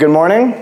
[0.00, 0.52] Good morning.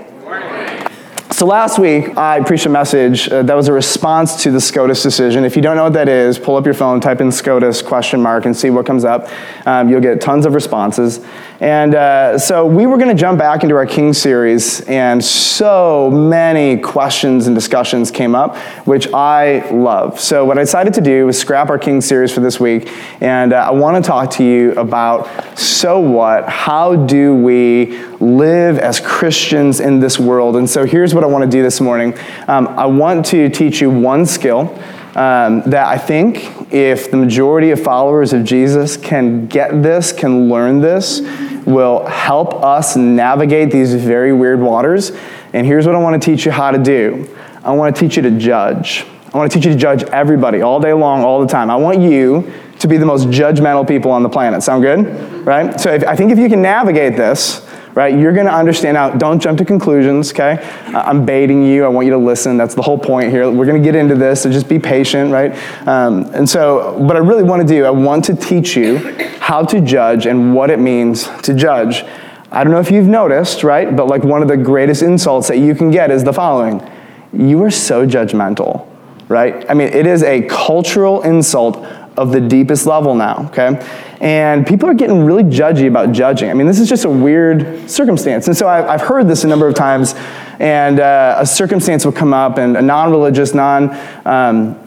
[1.30, 5.02] So last week, I preached a message uh, that was a response to the SCOTUS
[5.02, 5.44] decision.
[5.44, 8.22] If you don't know what that is, pull up your phone, type in SCOTUS question
[8.22, 9.28] mark, and see what comes up.
[9.66, 11.22] Um, you'll get tons of responses.
[11.60, 16.10] And uh, so we were going to jump back into our King series, and so
[16.10, 20.20] many questions and discussions came up, which I love.
[20.20, 23.54] So what I decided to do was scrap our King series for this week, and
[23.54, 26.46] uh, I want to talk to you about so what?
[26.46, 30.56] How do we live as Christians in this world?
[30.56, 32.18] And so here's what I want to do this morning.
[32.48, 34.78] Um, I want to teach you one skill.
[35.16, 40.48] Um, that I think if the majority of followers of Jesus can get this, can
[40.48, 41.20] learn this,
[41.64, 45.12] will help us navigate these very weird waters.
[45.52, 47.28] And here's what I want to teach you how to do
[47.64, 49.04] I want to teach you to judge.
[49.34, 51.68] I want to teach you to judge everybody all day long, all the time.
[51.68, 54.62] I want you to be the most judgmental people on the planet.
[54.62, 55.44] Sound good?
[55.44, 55.78] Right?
[55.80, 57.65] So if, I think if you can navigate this,
[57.96, 58.16] right?
[58.16, 59.10] You're going to understand now.
[59.10, 60.58] Don't jump to conclusions, okay?
[60.88, 61.82] I'm baiting you.
[61.82, 62.58] I want you to listen.
[62.58, 63.50] That's the whole point here.
[63.50, 65.52] We're going to get into this, so just be patient, right?
[65.88, 68.98] Um, and so, what I really want to do, I want to teach you
[69.40, 72.04] how to judge and what it means to judge.
[72.52, 73.96] I don't know if you've noticed, right?
[73.96, 76.86] But like one of the greatest insults that you can get is the following
[77.32, 78.86] You are so judgmental,
[79.28, 79.64] right?
[79.70, 81.78] I mean, it is a cultural insult
[82.16, 83.84] of the deepest level now, okay?
[84.20, 86.50] And people are getting really judgy about judging.
[86.50, 88.46] I mean, this is just a weird circumstance.
[88.46, 90.14] And so I've, I've heard this a number of times,
[90.58, 93.90] and uh, a circumstance will come up, and a non religious, non
[94.24, 94.78] um,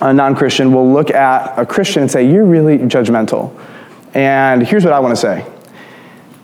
[0.00, 3.52] non Christian will look at a Christian and say, You're really judgmental.
[4.14, 5.46] And here's what I want to say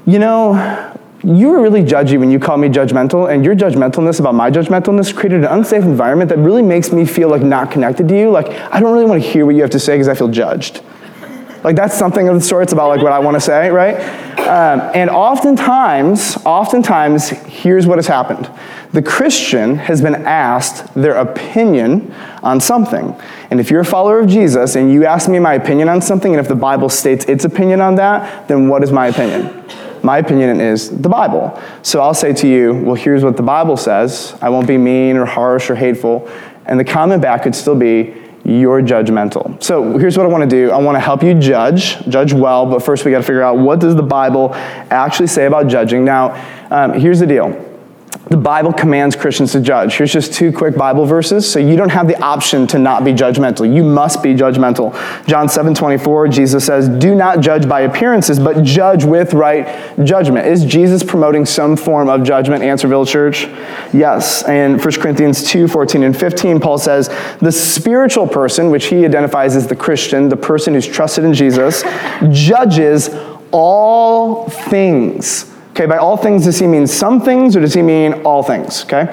[0.07, 0.94] You know,
[1.25, 5.15] you were really judgy when you called me judgmental, and your judgmentalness about my judgmentalness
[5.15, 8.31] created an unsafe environment that really makes me feel like not connected to you.
[8.31, 10.29] Like, I don't really want to hear what you have to say because I feel
[10.29, 10.83] judged.
[11.63, 13.97] Like, that's something of the sorts about like what I want to say, right?
[14.41, 18.51] Um, and oftentimes, oftentimes, here's what has happened.
[18.93, 23.19] The Christian has been asked their opinion on something.
[23.51, 26.35] And if you're a follower of Jesus and you ask me my opinion on something,
[26.35, 29.64] and if the Bible states its opinion on that, then what is my opinion?
[30.05, 31.59] My opinion is the Bible.
[31.83, 34.37] So I'll say to you, well, here's what the Bible says.
[34.43, 36.31] I won't be mean or harsh or hateful.
[36.67, 39.63] And the comment back could still be, you're judgmental.
[39.63, 40.71] So here's what I want to do.
[40.71, 43.57] I want to help you judge, judge well, but first we got to figure out
[43.57, 46.05] what does the Bible actually say about judging.
[46.05, 46.35] Now,
[46.71, 47.74] um, here's the deal
[48.31, 49.97] the Bible commands Christians to judge.
[49.97, 51.51] Here's just two quick Bible verses.
[51.51, 53.73] So you don't have the option to not be judgmental.
[53.73, 54.95] You must be judgmental.
[55.27, 59.67] John 7 24, Jesus says, Do not judge by appearances, but judge with right
[60.05, 60.47] judgment.
[60.47, 63.45] Is Jesus promoting some form of judgment, Answer Village Church?
[63.93, 64.43] Yes.
[64.45, 67.09] And 1 Corinthians 2 14 and 15, Paul says,
[67.41, 71.83] The spiritual person, which he identifies as the Christian, the person who's trusted in Jesus,
[72.31, 73.11] judges
[73.53, 78.13] all things Okay, by all things, does he mean some things or does he mean
[78.23, 78.85] all things?
[78.85, 79.11] Okay?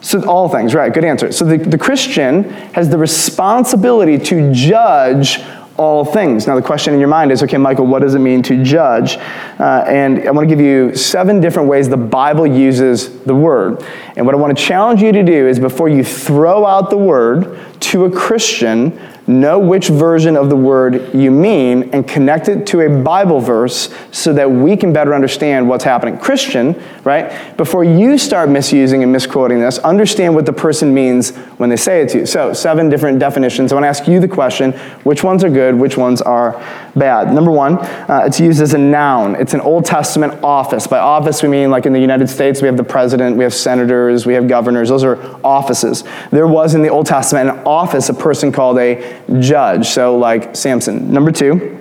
[0.00, 1.30] So, all things, right, good answer.
[1.30, 2.42] So, the, the Christian
[2.74, 5.38] has the responsibility to judge
[5.76, 6.48] all things.
[6.48, 9.16] Now, the question in your mind is okay, Michael, what does it mean to judge?
[9.60, 13.84] Uh, and I want to give you seven different ways the Bible uses the word.
[14.16, 16.98] And what I want to challenge you to do is before you throw out the
[16.98, 22.66] word to a Christian, know which version of the word you mean and connect it
[22.66, 26.18] to a Bible verse so that we can better understand what's happening.
[26.18, 27.56] Christian, right?
[27.56, 32.02] Before you start misusing and misquoting this, understand what the person means when they say
[32.02, 32.26] it to you.
[32.26, 33.72] So, seven different definitions.
[33.72, 34.72] I want to ask you the question
[35.04, 36.60] which ones are good, which ones are
[36.94, 37.32] bad?
[37.32, 40.86] Number one, uh, it's used as a noun, it's an Old Testament office.
[40.86, 43.54] By office, we mean like in the United States, we have the president, we have
[43.54, 44.88] senators, we have governors.
[44.88, 46.04] Those are offices.
[46.30, 49.88] There was in the Old Testament an office, a person called a judge.
[49.88, 51.12] So, like Samson.
[51.12, 51.80] Number two,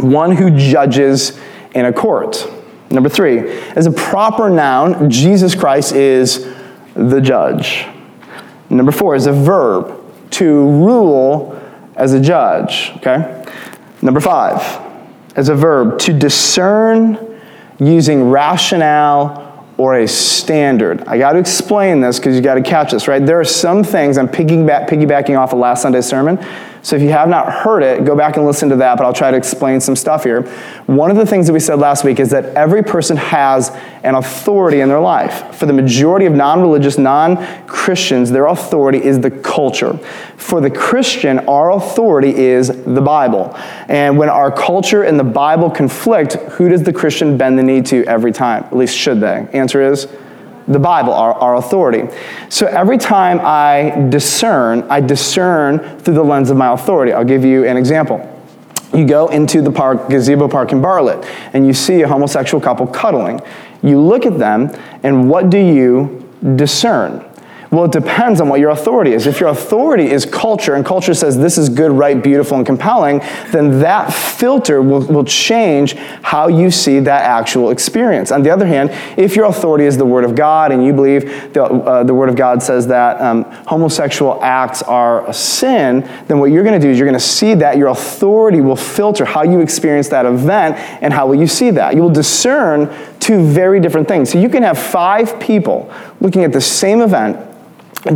[0.00, 1.38] one who judges
[1.74, 2.50] in a court.
[2.90, 3.38] Number three,
[3.76, 6.48] as a proper noun, Jesus Christ is
[6.94, 7.86] the judge.
[8.68, 9.96] Number four is a verb,
[10.30, 11.60] to rule
[11.96, 12.92] as a judge.
[12.96, 13.44] Okay?
[14.02, 14.60] Number five,
[15.36, 17.40] as a verb, to discern
[17.78, 21.02] using rationale or a standard.
[21.06, 23.24] I got to explain this because you got to catch this, right?
[23.24, 26.38] There are some things, I'm piggyback, piggybacking off of last Sunday's sermon.
[26.82, 29.12] So if you have not heard it, go back and listen to that, but I'll
[29.12, 30.42] try to explain some stuff here.
[30.86, 33.70] One of the things that we said last week is that every person has
[34.02, 35.54] an authority in their life.
[35.54, 37.36] For the majority of non religious, non
[37.66, 39.98] Christians, their authority is the culture.
[40.36, 43.54] For the Christian, our authority is the Bible.
[43.88, 47.82] And when our culture and the Bible conflict, who does the Christian bend the knee
[47.82, 48.64] to every time?
[48.64, 49.46] At least should they?
[49.52, 50.08] Answer is
[50.68, 52.08] the Bible, our, our authority.
[52.48, 57.12] So every time I discern, I discern through the lens of my authority.
[57.12, 58.26] I'll give you an example.
[58.92, 62.86] You go into the park, gazebo park in Bartlett, and you see a homosexual couple
[62.86, 63.40] cuddling.
[63.82, 64.70] You look at them,
[65.02, 67.24] and what do you discern?
[67.70, 69.28] Well, it depends on what your authority is.
[69.28, 73.20] If your authority is culture, and culture says this is good, right, beautiful, and compelling,
[73.52, 78.32] then that filter will, will change how you see that actual experience.
[78.32, 81.52] On the other hand, if your authority is the Word of God, and you believe
[81.52, 86.40] the, uh, the Word of God says that um, homosexual acts are a sin, then
[86.40, 89.24] what you're going to do is you're going to see that your authority will filter
[89.24, 91.94] how you experience that event, and how will you see that.
[91.94, 94.30] You will discern two very different things.
[94.30, 97.46] So you can have five people looking at the same event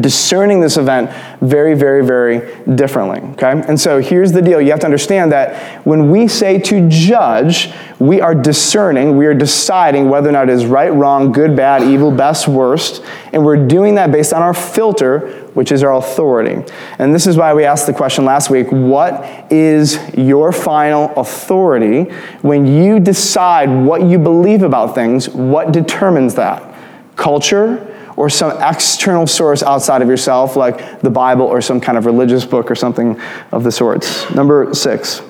[0.01, 1.11] discerning this event
[1.41, 3.21] very, very, very differently.
[3.33, 3.63] Okay?
[3.69, 7.71] And so here's the deal you have to understand that when we say to judge,
[7.99, 11.83] we are discerning, we are deciding whether or not it is right, wrong, good, bad,
[11.83, 16.65] evil, best, worst, and we're doing that based on our filter, which is our authority.
[16.99, 22.05] And this is why we asked the question last week what is your final authority?
[22.41, 26.75] When you decide what you believe about things, what determines that?
[27.17, 27.91] Culture?
[28.17, 32.45] Or some external source outside of yourself, like the Bible or some kind of religious
[32.45, 33.21] book or something
[33.53, 34.31] of the sorts.
[34.35, 35.23] Number six,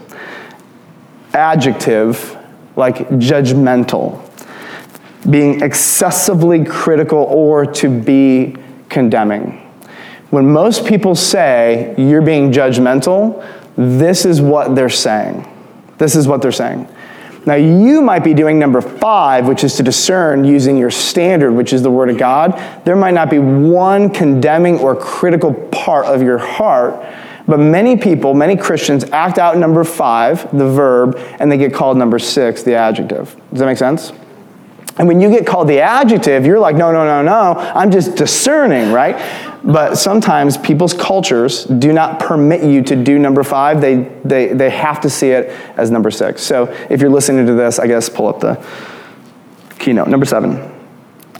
[1.33, 2.37] adjective,
[2.77, 4.21] like judgmental,
[5.31, 8.57] being excessively critical or to be
[8.89, 9.61] condemning.
[10.31, 13.47] When most people say you're being judgmental,
[13.77, 15.51] this is what they're saying.
[15.99, 16.89] This is what they're saying.
[17.47, 21.73] Now, you might be doing number five, which is to discern using your standard, which
[21.73, 22.53] is the Word of God.
[22.85, 26.95] There might not be one condemning or critical part of your heart,
[27.47, 31.99] but many people, many Christians, act out number five, the verb, and they get called
[31.99, 33.37] number six, the adjective.
[33.51, 34.13] Does that make sense?
[34.97, 38.15] And when you get called the adjective, you're like, no, no, no, no, I'm just
[38.15, 39.17] discerning, right?
[39.65, 43.81] But sometimes people's cultures do not permit you to do number five.
[43.81, 46.43] They, they, they have to see it as number six.
[46.43, 48.65] So if you're listening to this, I guess pull up the
[49.79, 50.09] keynote.
[50.09, 50.71] Number seven.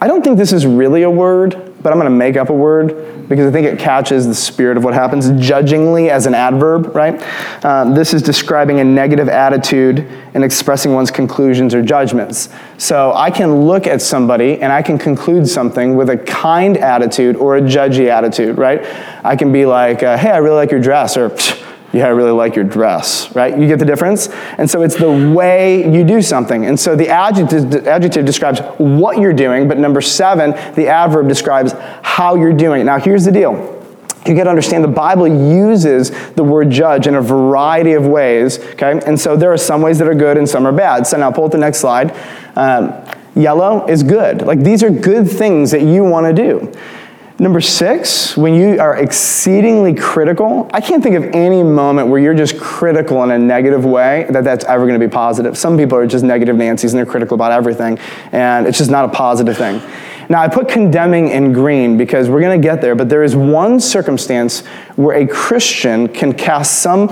[0.01, 2.55] I don't think this is really a word, but I'm going to make up a
[2.55, 5.31] word because I think it catches the spirit of what happens.
[5.39, 7.23] Judgingly as an adverb, right?
[7.63, 9.99] Uh, this is describing a negative attitude
[10.33, 12.49] and expressing one's conclusions or judgments.
[12.79, 17.37] So I can look at somebody and I can conclude something with a kind attitude
[17.37, 18.83] or a judgy attitude, right?
[19.23, 21.37] I can be like, uh, hey, I really like your dress, or
[21.95, 23.57] yeah, I really like your dress, right?
[23.57, 24.29] You get the difference?
[24.59, 26.67] And so it's the way you do something.
[26.67, 31.73] And so the adjective, adjective describes what you're doing, but number seven, the adverb describes
[32.03, 32.85] how you're doing it.
[32.85, 33.71] Now, here's the deal.
[34.27, 38.59] You got to understand the Bible uses the word judge in a variety of ways,
[38.59, 39.01] okay?
[39.07, 41.07] And so there are some ways that are good and some are bad.
[41.07, 42.17] So now pull up the next slide.
[42.57, 42.93] Um,
[43.37, 44.43] yellow is good.
[44.43, 46.73] Like these are good things that you want to do.
[47.37, 52.33] Number six, when you are exceedingly critical, I can't think of any moment where you're
[52.33, 55.59] just critical in a negative way that that's ever going to be positive.
[55.59, 57.99] Some people are just negative Nancy's and they're critical about everything,
[58.31, 59.83] and it's just not a positive thing.
[60.29, 63.37] Now, I put condemning in green because we're going to get there, but there is
[63.37, 64.61] one circumstance
[64.97, 67.09] where a Christian can cast some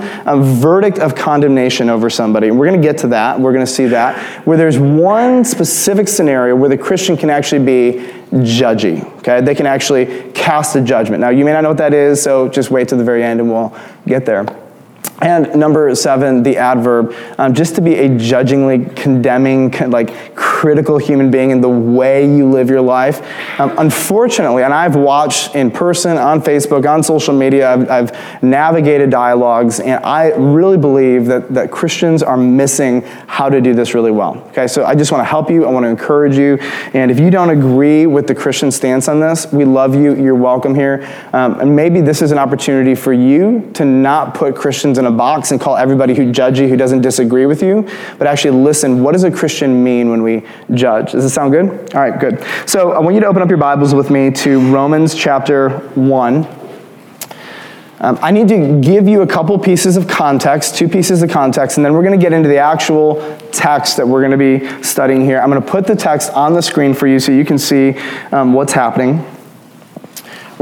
[0.59, 2.47] verdict of condemnation over somebody.
[2.47, 3.39] And we're going to get to that.
[3.39, 4.17] We're going to see that.
[4.45, 9.03] Where there's one specific scenario where the Christian can actually be judgy.
[9.19, 9.41] Okay?
[9.41, 11.21] They can actually cast a judgment.
[11.21, 13.39] Now, you may not know what that is, so just wait to the very end
[13.39, 13.77] and we'll
[14.07, 14.62] get there.
[15.23, 21.31] And number seven, the adverb, um, just to be a judgingly condemning, like critical human
[21.31, 23.21] being in the way you live your life.
[23.57, 29.09] Um, unfortunately, and I've watched in person, on Facebook, on social media, I've, I've, navigated
[29.09, 34.11] dialogues, and I really believe that, that Christians are missing how to do this really
[34.11, 34.37] well.
[34.49, 36.57] Okay, so I just want to help you, I want to encourage you,
[36.93, 40.35] and if you don't agree with the Christian stance on this, we love you, you're
[40.35, 41.07] welcome here.
[41.31, 45.12] Um, and maybe this is an opportunity for you to not put Christians in a
[45.13, 49.03] box and call everybody who judge you who doesn't disagree with you, but actually listen,
[49.03, 50.43] what does a Christian mean when we
[50.73, 51.11] judge?
[51.13, 51.93] Does this sound good?
[51.93, 52.43] All right, good.
[52.67, 56.63] So I want you to open up your Bibles with me to Romans chapter 1.
[58.03, 61.77] Um, I need to give you a couple pieces of context, two pieces of context,
[61.77, 64.83] and then we're going to get into the actual text that we're going to be
[64.83, 65.39] studying here.
[65.39, 67.97] I'm going to put the text on the screen for you so you can see
[68.33, 69.23] um, what's happening.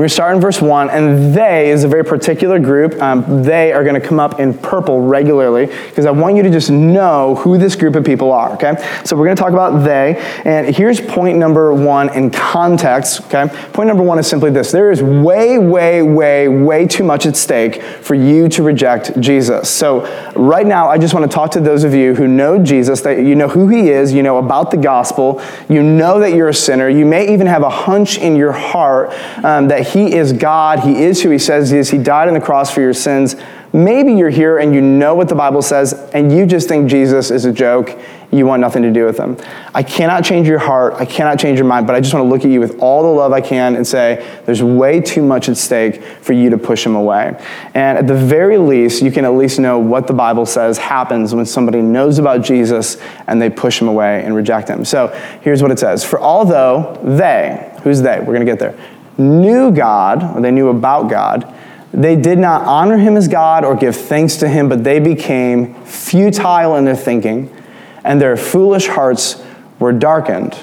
[0.02, 3.00] To start in verse 1, and they is a very particular group.
[3.00, 6.50] Um, they are going to come up in purple regularly because I want you to
[6.50, 8.74] just know who this group of people are, okay?
[9.06, 13.48] So we're going to talk about they, and here's point number one in context, okay?
[13.74, 17.38] Point number one is simply this there is way, way, way, way too much at
[17.38, 19.70] stake for you to reject Jesus.
[19.70, 20.02] So
[20.36, 23.20] right now, I just want to talk to those of you who know Jesus, that
[23.20, 26.54] you know who he is, you know about the gospel, you know that you're a
[26.56, 29.12] sinner, you may even have a hunch in your heart
[29.44, 32.34] um, that He is God, He is who He says He is, He died on
[32.34, 33.36] the cross for your sins.
[33.74, 37.32] Maybe you're here and you know what the Bible says, and you just think Jesus
[37.32, 37.98] is a joke.
[38.30, 39.38] You want nothing to do with him.
[39.74, 40.94] I cannot change your heart.
[40.96, 43.02] I cannot change your mind, but I just want to look at you with all
[43.04, 46.58] the love I can and say, there's way too much at stake for you to
[46.58, 47.38] push him away.
[47.74, 51.34] And at the very least, you can at least know what the Bible says happens
[51.34, 54.84] when somebody knows about Jesus and they push him away and reject him.
[54.84, 55.08] So
[55.42, 58.20] here's what it says For although they, who's they?
[58.20, 58.78] We're going to get there,
[59.22, 61.54] knew God, or they knew about God,
[61.94, 65.76] they did not honor him as God or give thanks to him, but they became
[65.84, 67.56] futile in their thinking,
[68.04, 69.44] and their foolish hearts
[69.80, 70.58] were darkened.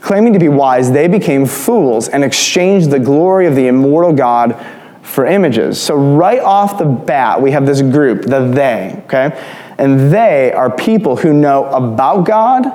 [0.00, 4.54] Claiming to be wise, they became fools and exchanged the glory of the immortal God
[5.02, 5.80] for images.
[5.80, 9.36] So, right off the bat, we have this group, the they, okay?
[9.78, 12.66] And they are people who know about God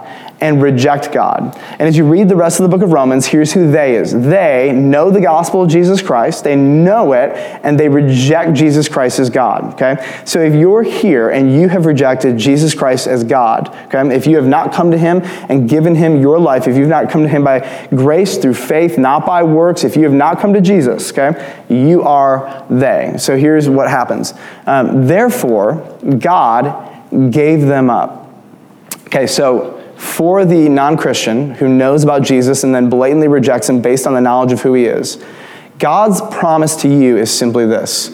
[0.41, 1.55] and reject God.
[1.55, 4.12] And as you read the rest of the book of Romans, here's who they is.
[4.12, 7.29] They know the gospel of Jesus Christ, they know it,
[7.63, 10.21] and they reject Jesus Christ as God, okay?
[10.25, 14.13] So if you're here and you have rejected Jesus Christ as God, okay?
[14.13, 17.12] If you have not come to him and given him your life, if you've not
[17.12, 20.53] come to him by grace through faith, not by works, if you have not come
[20.53, 21.63] to Jesus, okay?
[21.69, 23.13] You are they.
[23.19, 24.33] So here's what happens.
[24.65, 25.75] Um, therefore,
[26.17, 28.29] God gave them up.
[29.05, 33.84] Okay, so for the non Christian who knows about Jesus and then blatantly rejects him
[33.84, 35.24] based on the knowledge of who he is,
[35.77, 38.12] God's promise to you is simply this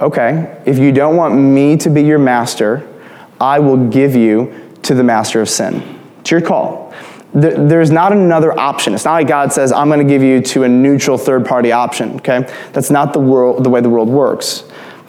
[0.00, 2.86] okay, if you don't want me to be your master,
[3.40, 5.98] I will give you to the master of sin.
[6.20, 6.92] It's your call.
[7.32, 8.94] There's not another option.
[8.94, 11.72] It's not like God says, I'm going to give you to a neutral third party
[11.72, 12.52] option, okay?
[12.72, 14.64] That's not the, world, the way the world works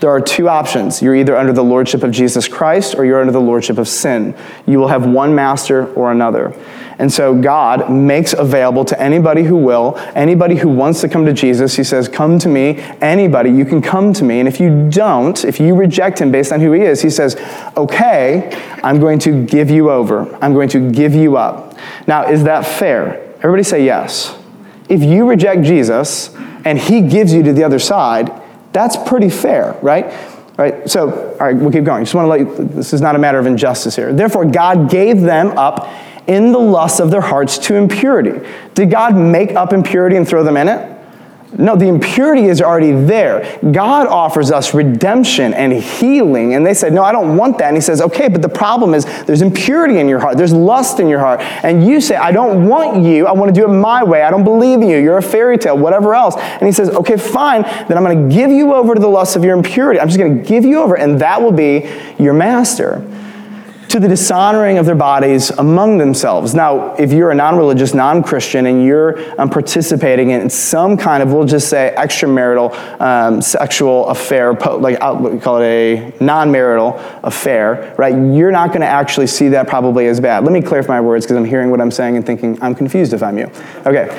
[0.05, 1.01] there are two options.
[1.01, 4.37] You're either under the lordship of Jesus Christ or you're under the lordship of sin.
[4.67, 6.55] You will have one master or another.
[6.99, 11.33] And so God makes available to anybody who will, anybody who wants to come to
[11.33, 12.81] Jesus, He says, Come to me.
[13.01, 14.39] Anybody, you can come to me.
[14.39, 17.35] And if you don't, if you reject Him based on who He is, He says,
[17.75, 18.51] Okay,
[18.83, 20.31] I'm going to give you over.
[20.35, 21.75] I'm going to give you up.
[22.05, 23.23] Now, is that fair?
[23.37, 24.37] Everybody say yes.
[24.87, 26.31] If you reject Jesus
[26.63, 28.43] and He gives you to the other side,
[28.75, 30.13] that's pretty fair, right?
[30.57, 30.89] Right?
[30.89, 32.03] So, all right, we'll keep going.
[32.03, 34.13] Just want to let you, this is not a matter of injustice here.
[34.13, 35.89] Therefore, God gave them up
[36.27, 38.45] in the lust of their hearts to impurity.
[38.73, 40.94] Did God make up impurity and throw them in it?
[41.57, 43.59] No, the impurity is already there.
[43.71, 46.53] God offers us redemption and healing.
[46.53, 47.67] And they said, No, I don't want that.
[47.67, 50.99] And he says, Okay, but the problem is there's impurity in your heart, there's lust
[50.99, 51.39] in your heart.
[51.63, 53.25] And you say, I don't want you.
[53.25, 54.21] I want to do it my way.
[54.23, 54.97] I don't believe in you.
[54.97, 56.35] You're a fairy tale, whatever else.
[56.35, 57.61] And he says, Okay, fine.
[57.61, 59.99] Then I'm going to give you over to the lust of your impurity.
[59.99, 63.01] I'm just going to give you over, and that will be your master
[63.95, 66.53] to the dishonoring of their bodies among themselves.
[66.53, 71.23] Now, if you're a non religious, non Christian, and you're um, participating in some kind
[71.23, 76.51] of, we'll just say, extramarital um, sexual affair, like uh, we call it a non
[76.51, 78.13] marital affair, right?
[78.13, 80.43] You're not going to actually see that probably as bad.
[80.43, 83.13] Let me clarify my words because I'm hearing what I'm saying and thinking, I'm confused
[83.13, 83.49] if I'm you.
[83.85, 84.09] Okay.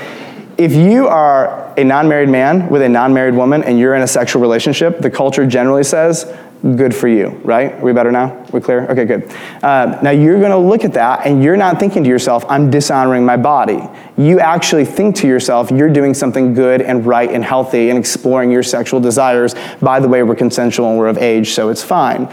[0.57, 4.01] If you are a non married man with a non married woman and you're in
[4.01, 7.73] a sexual relationship, the culture generally says good for you, right?
[7.73, 8.45] Are we better now?
[8.53, 8.87] We clear?
[8.91, 9.31] Okay, good.
[9.63, 12.71] Uh, now you're going to look at that and you're not thinking to yourself, I'm
[12.71, 13.83] dishonoring my body.
[14.17, 18.51] You actually think to yourself, you're doing something good and right and healthy and exploring
[18.51, 19.55] your sexual desires.
[19.81, 22.33] By the way, we're consensual and we're of age, so it's fine.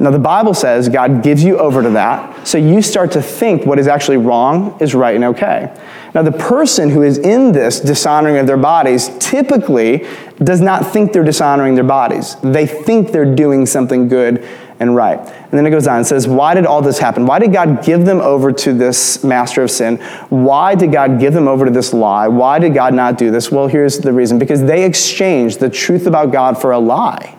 [0.00, 3.66] Now, the Bible says God gives you over to that, so you start to think
[3.66, 5.74] what is actually wrong is right and okay.
[6.14, 10.06] Now, the person who is in this dishonoring of their bodies typically
[10.42, 12.36] does not think they're dishonoring their bodies.
[12.42, 14.46] They think they're doing something good
[14.80, 15.18] and right.
[15.18, 17.26] And then it goes on and says, Why did all this happen?
[17.26, 19.96] Why did God give them over to this master of sin?
[20.28, 22.28] Why did God give them over to this lie?
[22.28, 23.50] Why did God not do this?
[23.50, 27.36] Well, here's the reason because they exchanged the truth about God for a lie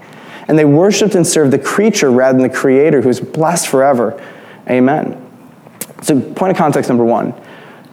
[0.47, 4.21] and they worshiped and served the creature rather than the creator who is blessed forever.
[4.69, 5.25] Amen.
[6.01, 7.33] So, point of context number one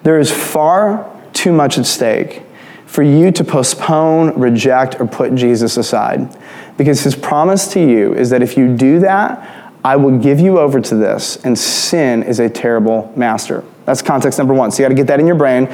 [0.06, 2.42] there is far too much at stake
[2.86, 6.32] for you to postpone, reject, or put Jesus aside.
[6.76, 10.60] Because his promise to you is that if you do that, I will give you
[10.60, 13.64] over to this, and sin is a terrible master.
[13.84, 14.70] That's context number one.
[14.70, 15.66] So you got to get that in your brain.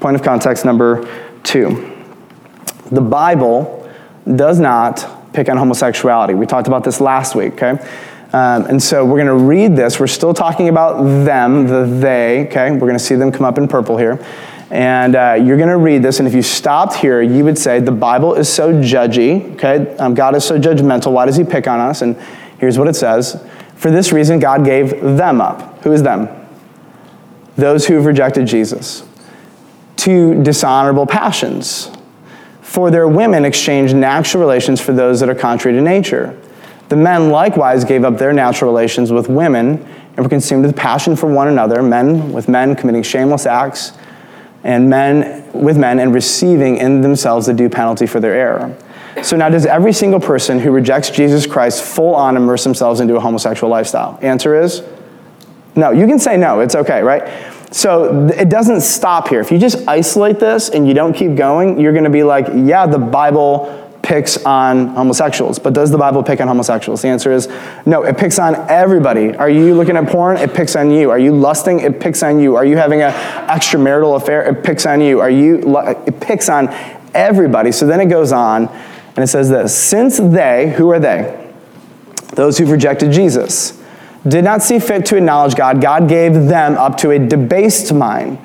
[0.00, 1.06] Point of context number
[1.42, 1.94] two.
[2.90, 3.86] The Bible
[4.34, 6.32] does not pick on homosexuality.
[6.32, 7.86] We talked about this last week, okay?
[8.34, 10.00] Um, and so we're going to read this.
[10.00, 12.72] We're still talking about them, the they, okay?
[12.72, 14.18] We're going to see them come up in purple here.
[14.72, 17.78] And uh, you're going to read this, and if you stopped here, you would say,
[17.78, 19.96] The Bible is so judgy, okay?
[19.98, 21.12] Um, God is so judgmental.
[21.12, 22.02] Why does he pick on us?
[22.02, 22.16] And
[22.58, 23.40] here's what it says
[23.76, 25.84] For this reason, God gave them up.
[25.84, 26.28] Who is them?
[27.54, 29.06] Those who have rejected Jesus.
[29.98, 31.88] To dishonorable passions
[32.62, 36.36] For their women exchanged natural relations for those that are contrary to nature.
[36.88, 39.82] The men likewise gave up their natural relations with women
[40.16, 43.92] and were consumed with passion for one another, men with men committing shameless acts,
[44.62, 48.76] and men with men and receiving in themselves the due penalty for their error.
[49.22, 53.16] So now, does every single person who rejects Jesus Christ full on immerse themselves into
[53.16, 54.18] a homosexual lifestyle?
[54.22, 54.82] Answer is
[55.76, 55.90] no.
[55.90, 57.52] You can say no, it's okay, right?
[57.72, 59.40] So it doesn't stop here.
[59.40, 62.46] If you just isolate this and you don't keep going, you're going to be like,
[62.54, 65.58] yeah, the Bible picks on homosexuals.
[65.58, 67.02] But does the Bible pick on homosexuals?
[67.02, 67.48] The answer is
[67.86, 69.34] no, it picks on everybody.
[69.34, 70.36] Are you looking at porn?
[70.36, 71.10] It picks on you.
[71.10, 71.80] Are you lusting?
[71.80, 72.54] It picks on you.
[72.54, 73.12] Are you having an
[73.48, 74.44] extramarital affair?
[74.44, 75.20] It picks on you.
[75.20, 76.68] Are you it picks on
[77.14, 77.72] everybody.
[77.72, 81.40] So then it goes on and it says this, since they, who are they?
[82.34, 83.80] Those who've rejected Jesus
[84.26, 88.38] did not see fit to acknowledge God, God gave them up to a debased mind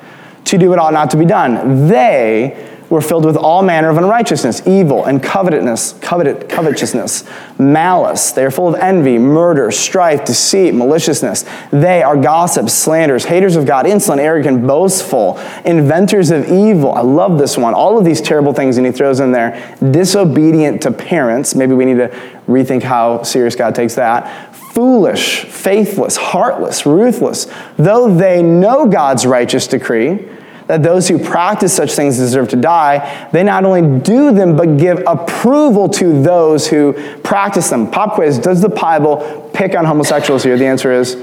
[0.44, 1.88] to do what ought not to be done.
[1.88, 7.24] They were filled with all manner of unrighteousness, evil, and covetousness, covetousness,
[7.58, 8.32] malice.
[8.32, 11.44] They are full of envy, murder, strife, deceit, maliciousness.
[11.70, 16.92] They are gossips, slanders, haters of God, insolent, arrogant, boastful, inventors of evil.
[16.92, 17.74] I love this one.
[17.74, 21.54] All of these terrible things, and he throws in there disobedient to parents.
[21.54, 22.08] Maybe we need to
[22.48, 29.66] rethink how serious God takes that foolish, faithless, heartless, ruthless, though they know God's righteous
[29.66, 30.28] decree
[30.70, 34.76] that those who practice such things deserve to die, they not only do them, but
[34.76, 36.92] give approval to those who
[37.24, 37.90] practice them.
[37.90, 40.56] Pop quiz Does the Bible pick on homosexuals here?
[40.56, 41.16] The answer is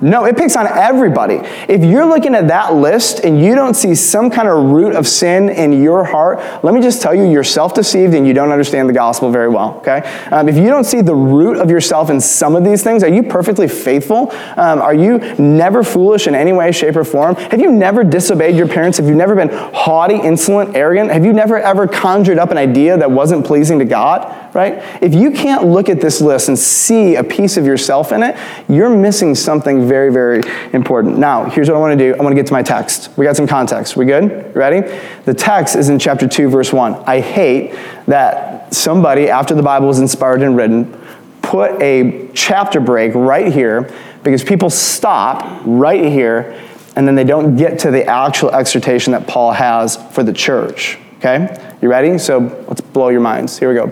[0.00, 1.40] no, it picks on everybody.
[1.68, 5.06] If you're looking at that list and you don't see some kind of root of
[5.06, 8.50] sin in your heart, let me just tell you, you're self deceived and you don't
[8.50, 10.00] understand the gospel very well, okay?
[10.30, 13.08] Um, if you don't see the root of yourself in some of these things, are
[13.08, 14.30] you perfectly faithful?
[14.56, 17.34] Um, are you never foolish in any way, shape, or form?
[17.36, 18.98] Have you never disobeyed your parents?
[18.98, 21.10] Have you never been haughty, insolent, arrogant?
[21.10, 24.49] Have you never ever conjured up an idea that wasn't pleasing to God?
[24.54, 25.02] Right?
[25.02, 28.36] If you can't look at this list and see a piece of yourself in it,
[28.68, 30.42] you're missing something very, very
[30.72, 31.18] important.
[31.18, 33.10] Now, here's what I want to do I want to get to my text.
[33.16, 33.96] We got some context.
[33.96, 34.54] We good?
[34.54, 34.80] Ready?
[35.24, 36.94] The text is in chapter 2, verse 1.
[37.06, 40.96] I hate that somebody, after the Bible was inspired and written,
[41.42, 46.60] put a chapter break right here because people stop right here
[46.96, 50.98] and then they don't get to the actual exhortation that Paul has for the church.
[51.18, 51.76] Okay?
[51.80, 52.18] You ready?
[52.18, 53.58] So let's blow your minds.
[53.58, 53.86] Here we go.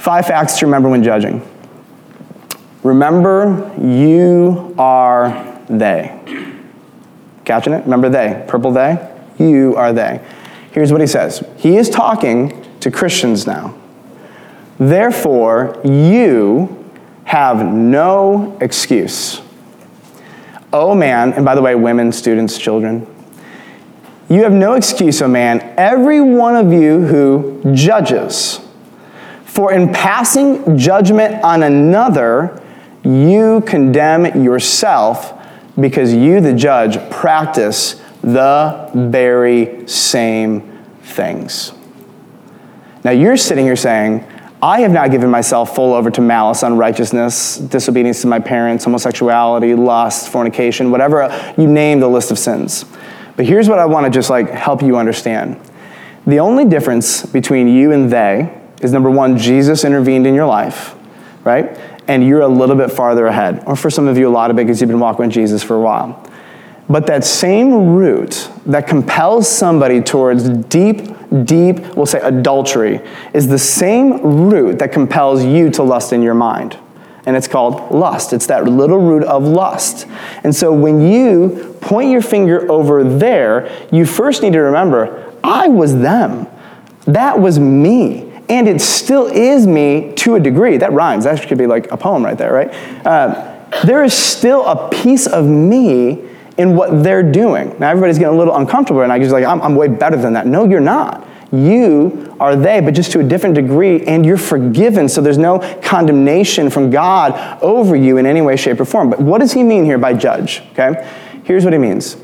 [0.00, 1.46] Five facts to remember when judging.
[2.82, 6.18] Remember, you are they.
[7.44, 7.84] Catching it?
[7.84, 8.42] Remember they.
[8.48, 8.96] Purple they.
[9.38, 10.24] You are they.
[10.72, 13.76] Here's what he says He is talking to Christians now.
[14.78, 16.90] Therefore, you
[17.24, 19.42] have no excuse.
[20.72, 23.06] Oh man, and by the way, women, students, children,
[24.30, 28.60] you have no excuse, oh man, every one of you who judges
[29.50, 32.62] for in passing judgment on another,
[33.02, 35.36] you condemn yourself
[35.78, 41.72] because you, the judge, practice the very same things.
[43.02, 44.24] Now you're sitting here saying,
[44.62, 49.74] I have not given myself full over to malice, unrighteousness, disobedience to my parents, homosexuality,
[49.74, 52.84] lust, fornication, whatever you name the list of sins.
[53.34, 55.60] But here's what I want to just like help you understand.
[56.24, 60.94] The only difference between you and they is number one, Jesus intervened in your life,
[61.44, 61.78] right?
[62.08, 63.62] And you're a little bit farther ahead.
[63.66, 65.62] Or for some of you, a lot of it because you've been walking with Jesus
[65.62, 66.26] for a while.
[66.88, 71.14] But that same root that compels somebody towards deep,
[71.44, 73.00] deep, we'll say adultery,
[73.32, 76.76] is the same root that compels you to lust in your mind.
[77.26, 78.32] And it's called lust.
[78.32, 80.08] It's that little root of lust.
[80.42, 85.68] And so when you point your finger over there, you first need to remember I
[85.68, 86.48] was them.
[87.04, 90.76] That was me and it still is me to a degree.
[90.76, 91.24] That rhymes.
[91.24, 93.06] That could be like a poem right there, right?
[93.06, 97.78] Uh, there is still a piece of me in what they're doing.
[97.78, 100.32] Now, everybody's getting a little uncomfortable, and I just like, I'm, I'm way better than
[100.32, 100.46] that.
[100.46, 101.26] No, you're not.
[101.52, 105.58] You are they, but just to a different degree, and you're forgiven, so there's no
[105.80, 109.10] condemnation from God over you in any way, shape, or form.
[109.10, 110.62] But what does he mean here by judge?
[110.72, 111.08] Okay?
[111.44, 112.16] Here's what he means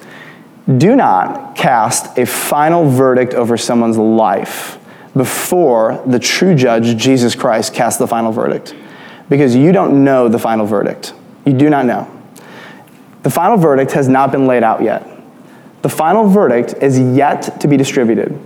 [0.79, 4.76] do not cast a final verdict over someone's life
[5.17, 8.75] before the true judge, Jesus Christ, casts the final verdict.
[9.29, 11.15] Because you don't know the final verdict.
[11.45, 12.11] You do not know.
[13.23, 15.09] The final verdict has not been laid out yet.
[15.83, 18.39] The final verdict is yet to be distributed.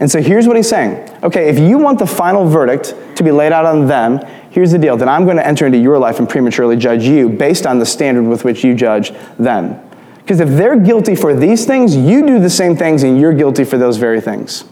[0.00, 1.08] And so here's what he's saying.
[1.22, 4.18] Okay, if you want the final verdict to be laid out on them,
[4.50, 4.96] here's the deal.
[4.96, 7.86] Then I'm going to enter into your life and prematurely judge you based on the
[7.86, 9.80] standard with which you judge them.
[10.22, 13.64] Because if they're guilty for these things, you do the same things and you're guilty
[13.64, 14.64] for those very things.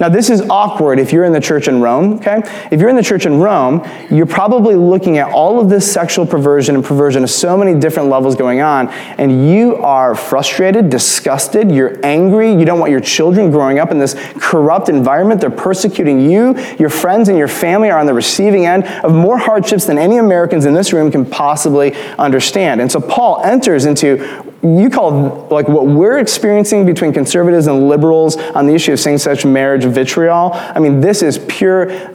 [0.00, 2.40] Now, this is awkward if you're in the church in Rome, okay?
[2.70, 6.26] If you're in the church in Rome, you're probably looking at all of this sexual
[6.26, 11.70] perversion and perversion of so many different levels going on, and you are frustrated, disgusted,
[11.70, 15.40] you're angry, you don't want your children growing up in this corrupt environment.
[15.40, 16.58] They're persecuting you.
[16.78, 20.16] Your friends and your family are on the receiving end of more hardships than any
[20.16, 22.80] Americans in this room can possibly understand.
[22.80, 28.36] And so Paul enters into you call like what we're experiencing between conservatives and liberals
[28.36, 30.50] on the issue of same-sex marriage vitriol.
[30.54, 32.14] I mean, this is pure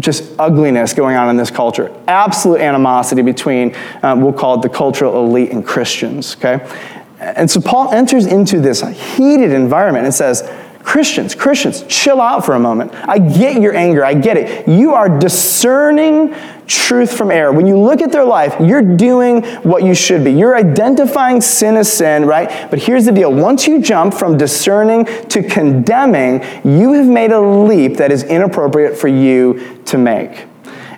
[0.00, 1.92] just ugliness going on in this culture.
[2.06, 6.64] Absolute animosity between, um, we'll call it the cultural elite and Christians, okay?
[7.18, 8.80] And so Paul enters into this
[9.16, 10.48] heated environment and says,
[10.88, 12.94] Christians, Christians, chill out for a moment.
[12.94, 14.02] I get your anger.
[14.02, 14.66] I get it.
[14.66, 16.34] You are discerning
[16.66, 17.52] truth from error.
[17.52, 20.32] When you look at their life, you're doing what you should be.
[20.32, 22.70] You're identifying sin as sin, right?
[22.70, 27.40] But here's the deal once you jump from discerning to condemning, you have made a
[27.40, 30.46] leap that is inappropriate for you to make.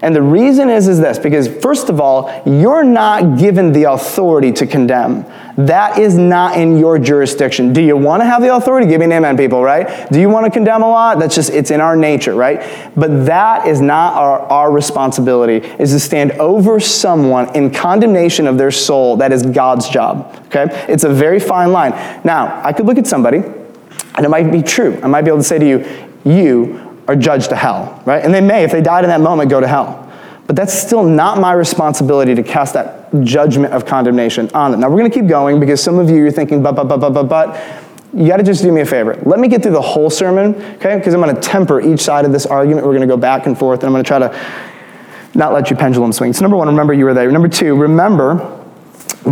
[0.02, 4.50] And the reason is, is this because, first of all, you're not given the authority
[4.52, 5.26] to condemn.
[5.56, 7.74] That is not in your jurisdiction.
[7.74, 8.86] Do you want to have the authority?
[8.86, 10.10] Give me an amen, people, right?
[10.10, 11.18] Do you want to condemn a lot?
[11.18, 12.62] That's just, it's in our nature, right?
[12.96, 18.56] But that is not our, our responsibility, is to stand over someone in condemnation of
[18.56, 19.18] their soul.
[19.18, 20.66] That is God's job, okay?
[20.88, 21.92] It's a very fine line.
[22.24, 24.98] Now, I could look at somebody, and it might be true.
[25.02, 28.25] I might be able to say to you, you are judged to hell, right?
[28.25, 30.09] And they may, if they died in that moment, go to hell.
[30.46, 34.79] But that's still not my responsibility to cast that judgment of condemnation on them.
[34.79, 36.99] Now, we're going to keep going because some of you are thinking, but, but, but,
[36.99, 37.85] but, but, but.
[38.14, 39.20] You got to just do me a favor.
[39.25, 40.96] Let me get through the whole sermon, okay?
[40.99, 42.87] Because I'm going to temper each side of this argument.
[42.87, 45.68] We're going to go back and forth, and I'm going to try to not let
[45.68, 46.33] you pendulum swing.
[46.33, 47.31] So, number one, remember you were there.
[47.31, 48.61] Number two, remember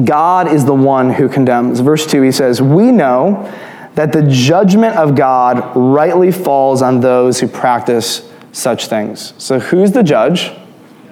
[0.04, 1.80] God is the one who condemns.
[1.80, 3.52] Verse 2, he says, We know
[3.98, 9.34] that the judgment of God rightly falls on those who practice such things.
[9.38, 10.52] So, who's the judge?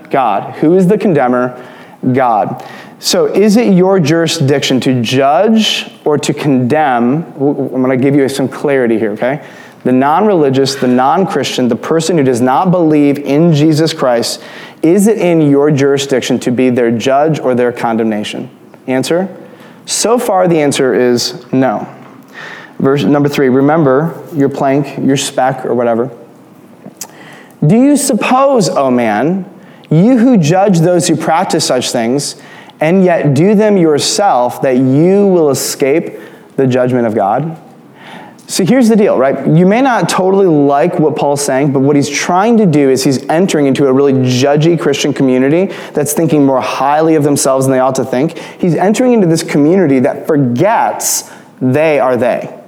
[0.09, 0.55] God.
[0.59, 1.57] Who is the condemner?
[2.13, 2.65] God.
[3.01, 7.25] So, is it your jurisdiction to judge or to condemn?
[7.25, 9.45] I'm going to give you some clarity here, okay?
[9.83, 14.45] The non religious, the non Christian, the person who does not believe in Jesus Christ,
[14.83, 18.49] is it in your jurisdiction to be their judge or their condemnation?
[18.87, 19.27] Answer?
[19.87, 21.93] So far, the answer is no.
[22.79, 26.11] Verse number three, remember your plank, your speck, or whatever.
[27.67, 29.51] Do you suppose, O oh man,
[29.91, 32.41] you who judge those who practice such things,
[32.81, 36.19] and yet do them yourself, that you will escape
[36.57, 37.63] the judgment of God?
[38.49, 39.47] So here's the deal, right?
[39.49, 43.03] You may not totally like what Paul's saying, but what he's trying to do is
[43.03, 47.73] he's entering into a really judgy Christian community that's thinking more highly of themselves than
[47.73, 48.39] they ought to think.
[48.39, 51.29] He's entering into this community that forgets
[51.61, 52.63] they are they.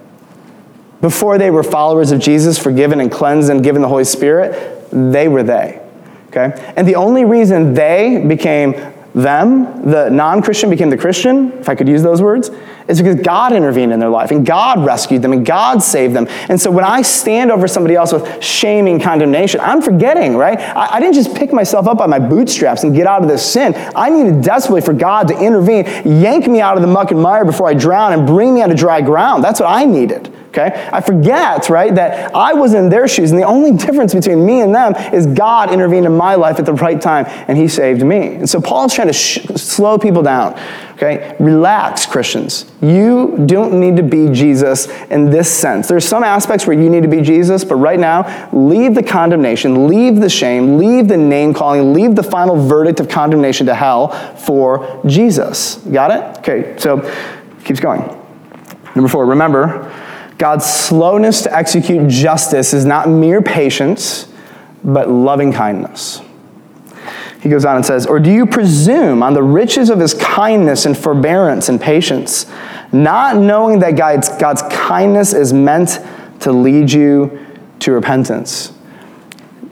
[1.01, 5.29] Before they were followers of Jesus, forgiven and cleansed and given the Holy Spirit, they
[5.29, 5.81] were they.
[6.29, 6.73] Okay?
[6.77, 8.73] And the only reason they became
[9.15, 12.51] them, the non Christian became the Christian, if I could use those words,
[12.89, 16.27] is because God intervened in their life and God rescued them and God saved them.
[16.49, 20.59] And so when I stand over somebody else with shaming condemnation, I'm forgetting, right?
[20.59, 23.45] I, I didn't just pick myself up by my bootstraps and get out of this
[23.51, 23.75] sin.
[23.95, 27.45] I needed desperately for God to intervene, yank me out of the muck and mire
[27.45, 29.43] before I drown, and bring me onto dry ground.
[29.43, 30.33] That's what I needed.
[30.59, 30.88] Okay?
[30.92, 34.61] I forget, right, that I was in their shoes, and the only difference between me
[34.61, 38.03] and them is God intervened in my life at the right time, and He saved
[38.03, 38.35] me.
[38.35, 40.59] And so Paul's trying to sh- slow people down.
[40.94, 41.37] Okay?
[41.38, 42.68] Relax, Christians.
[42.83, 45.87] You don't need to be Jesus in this sense.
[45.87, 49.87] There's some aspects where you need to be Jesus, but right now, leave the condemnation,
[49.87, 54.09] leave the shame, leave the name calling, leave the final verdict of condemnation to hell
[54.35, 55.77] for Jesus.
[55.77, 56.38] Got it?
[56.38, 57.09] Okay, so
[57.64, 58.03] keeps going.
[58.97, 59.92] Number four, remember,
[60.38, 64.29] God's slowness to execute justice is not mere patience,
[64.85, 66.22] but loving kindness.
[67.40, 70.87] He goes on and says, Or do you presume on the riches of his kindness
[70.87, 72.46] and forbearance and patience,
[72.92, 75.98] not knowing that God's, God's kindness is meant
[76.40, 77.46] to lead you
[77.81, 78.72] to repentance?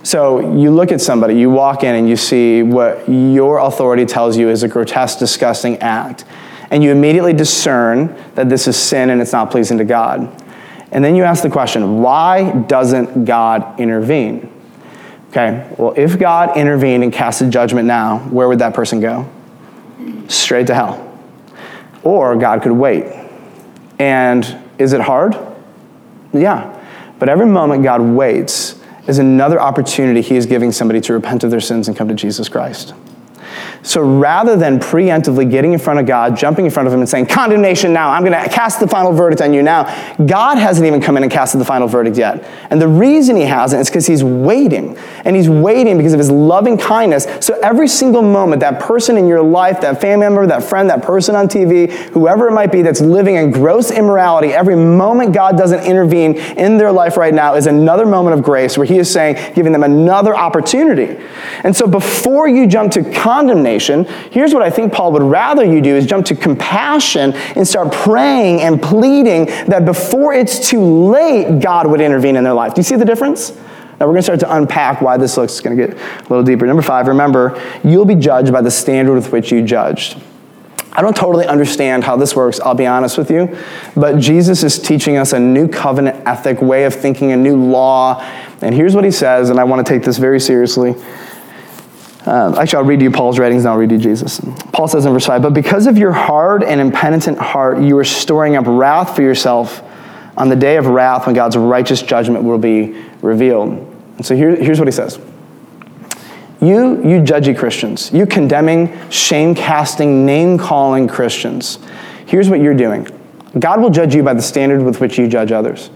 [0.03, 4.37] So you look at somebody, you walk in and you see what your authority tells
[4.37, 6.25] you is a grotesque, disgusting act.
[6.71, 10.43] And you immediately discern that this is sin and it's not pleasing to God.
[10.97, 14.51] And then you ask the question, why doesn't God intervene?
[15.29, 19.31] Okay, well, if God intervened and casted judgment now, where would that person go?
[20.29, 21.21] Straight to hell.
[22.03, 23.05] Or God could wait.
[23.99, 25.37] And is it hard?
[26.33, 26.73] Yeah.
[27.19, 31.51] But every moment God waits is another opportunity He is giving somebody to repent of
[31.51, 32.95] their sins and come to Jesus Christ.
[33.87, 37.09] So rather than preemptively getting in front of God, jumping in front of Him and
[37.09, 39.85] saying, condemnation now, I'm going to cast the final verdict on you now,
[40.27, 42.45] God hasn't even come in and casted the final verdict yet.
[42.71, 44.99] And the reason He hasn't is because He's waiting.
[45.25, 47.29] And He's waiting because of His loving kindness.
[47.39, 51.05] So every single moment, that person in your life, that family member, that friend, that
[51.05, 55.57] person on TV, whoever it might be that's living in gross immorality, every moment God
[55.57, 59.09] doesn't intervene in their life right now is another moment of grace where He is
[59.09, 61.23] saying, giving them another opportunity.
[61.63, 63.76] And so before you jump to condemnation,
[64.31, 67.93] Here's what I think Paul would rather you do is jump to compassion and start
[67.93, 72.75] praying and pleading that before it's too late, God would intervene in their life.
[72.75, 73.51] Do you see the difference?
[73.99, 76.43] Now we're going to start to unpack why this looks going to get a little
[76.43, 76.67] deeper.
[76.67, 80.21] Number five, remember, you'll be judged by the standard with which you judged.
[80.93, 83.55] I don't totally understand how this works, I'll be honest with you,
[83.95, 88.23] but Jesus is teaching us a new covenant ethic, way of thinking, a new law.
[88.63, 90.95] And here's what he says, and I want to take this very seriously.
[92.27, 94.41] Um, actually, I'll read you Paul's writings and I'll read you Jesus.
[94.73, 98.05] Paul says in verse 5 But because of your hard and impenitent heart, you are
[98.05, 99.83] storing up wrath for yourself
[100.37, 103.71] on the day of wrath when God's righteous judgment will be revealed.
[104.17, 105.19] And so here, here's what he says
[106.61, 111.79] You, you judgy Christians, you condemning, shame casting, name calling Christians,
[112.27, 113.07] here's what you're doing
[113.57, 115.91] God will judge you by the standard with which you judge others.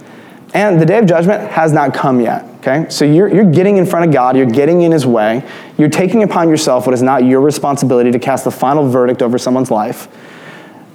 [0.55, 2.50] And the day of judgment has not come yet.
[2.61, 2.87] Okay?
[2.91, 5.47] So you're, you're getting in front of God, you're getting in His way,
[5.79, 9.39] you're taking upon yourself what is not your responsibility to cast the final verdict over
[9.39, 10.09] someone's life.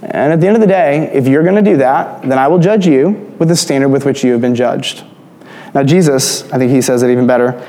[0.01, 2.47] And at the end of the day, if you're going to do that, then I
[2.47, 5.04] will judge you with the standard with which you have been judged.
[5.73, 7.65] Now, Jesus, I think he says it even better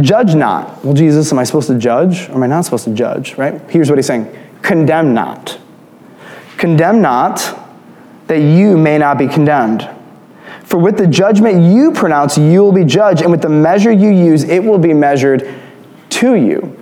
[0.00, 0.84] judge not.
[0.84, 3.60] Well, Jesus, am I supposed to judge or am I not supposed to judge, right?
[3.70, 5.58] Here's what he's saying condemn not.
[6.56, 7.56] Condemn not
[8.26, 9.88] that you may not be condemned.
[10.68, 14.10] For with the judgment you pronounce, you will be judged, and with the measure you
[14.10, 15.48] use, it will be measured
[16.10, 16.78] to you.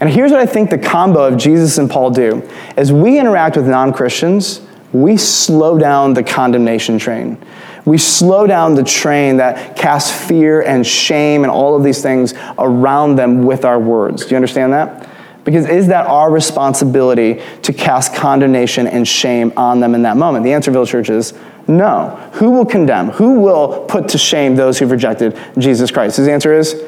[0.00, 2.48] And here's what I think the combo of Jesus and Paul do.
[2.74, 4.62] As we interact with non Christians,
[4.94, 7.36] we slow down the condemnation train.
[7.84, 12.32] We slow down the train that casts fear and shame and all of these things
[12.58, 14.24] around them with our words.
[14.24, 15.06] Do you understand that?
[15.44, 20.44] Because is that our responsibility to cast condemnation and shame on them in that moment?
[20.44, 21.34] The answer, Village Church, is
[21.68, 22.16] no.
[22.34, 23.10] Who will condemn?
[23.10, 26.16] Who will put to shame those who've rejected Jesus Christ?
[26.16, 26.82] His answer is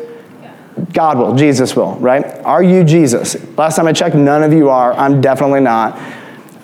[0.92, 1.34] God will.
[1.34, 2.24] Jesus will, right?
[2.44, 3.36] Are you Jesus?
[3.56, 4.92] Last time I checked, none of you are.
[4.94, 5.98] I'm definitely not.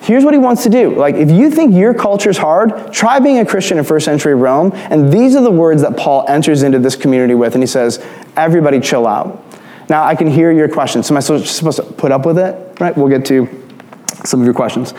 [0.01, 0.95] Here's what he wants to do.
[0.95, 4.71] Like, if you think your culture's hard, try being a Christian in first century Rome.
[4.73, 7.53] And these are the words that Paul enters into this community with.
[7.53, 8.03] And he says,
[8.35, 9.43] Everybody chill out.
[9.89, 11.03] Now, I can hear your question.
[11.03, 12.79] So, am I supposed to put up with it?
[12.79, 12.97] Right?
[12.97, 13.60] We'll get to
[14.25, 14.93] some of your questions.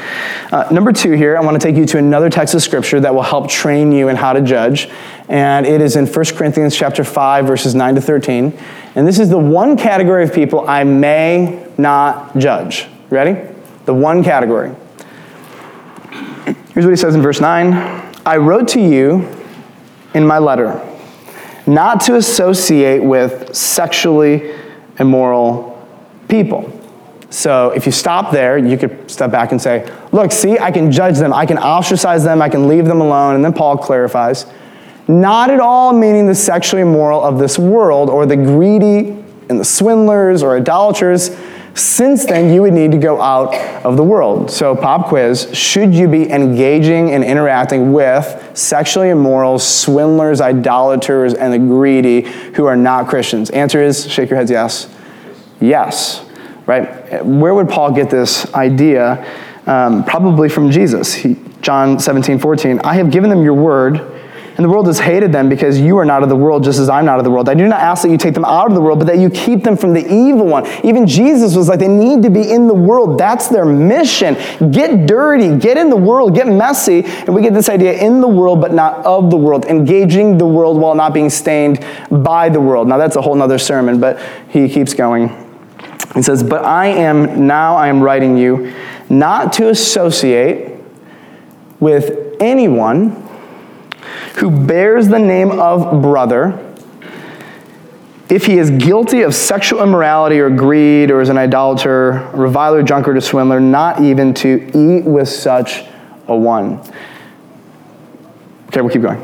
[0.51, 3.15] Uh, number two here, I want to take you to another text of scripture that
[3.15, 4.89] will help train you in how to judge.
[5.29, 8.59] And it is in 1 Corinthians chapter 5, verses 9 to 13.
[8.95, 12.87] And this is the one category of people I may not judge.
[13.11, 13.53] Ready?
[13.85, 14.75] The one category.
[16.75, 17.73] Here's what he says in verse 9
[18.25, 19.29] I wrote to you
[20.15, 20.89] in my letter
[21.67, 24.55] not to associate with sexually
[24.99, 25.87] immoral
[26.29, 26.82] people
[27.33, 30.93] so if you stop there, you could step back and say, look, see, I can
[30.93, 33.37] judge them, I can ostracize them, I can leave them alone.
[33.37, 34.45] And then Paul clarifies,
[35.09, 39.65] not at all meaning the sexually immoral of this world or the greedy and the
[39.65, 41.35] swindlers or idolaters.
[41.75, 44.51] Since then, you would need to go out of the world.
[44.51, 51.51] So, pop quiz should you be engaging and interacting with sexually immoral, swindlers, idolaters, and
[51.51, 53.49] the greedy who are not Christians?
[53.49, 54.95] Answer is shake your heads yes.
[55.63, 56.29] Yes
[56.67, 57.25] right?
[57.25, 59.25] Where would Paul get this idea?
[59.67, 61.15] Um, probably from Jesus.
[61.15, 62.81] He, John 17, 14.
[62.81, 66.05] I have given them your word, and the world has hated them because you are
[66.05, 67.49] not of the world, just as I'm not of the world.
[67.49, 69.31] I do not ask that you take them out of the world, but that you
[69.31, 70.67] keep them from the evil one.
[70.85, 73.17] Even Jesus was like, they need to be in the world.
[73.17, 74.35] That's their mission.
[74.73, 77.05] Get dirty, get in the world, get messy.
[77.05, 80.47] And we get this idea in the world, but not of the world, engaging the
[80.47, 82.89] world while not being stained by the world.
[82.89, 85.52] Now, that's a whole other sermon, but he keeps going.
[86.15, 88.75] He says, But I am, now I am writing you,
[89.09, 90.79] not to associate
[91.81, 93.29] with anyone
[94.37, 96.69] who bears the name of brother
[98.29, 103.17] if he is guilty of sexual immorality or greed or is an idolater, reviler, drunkard,
[103.17, 105.83] or swindler, not even to eat with such
[106.29, 106.79] a one.
[108.69, 109.23] Okay, we'll keep going.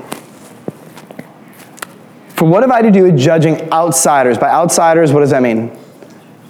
[2.36, 4.36] For what have I to do with judging outsiders?
[4.36, 5.76] By outsiders, what does that mean?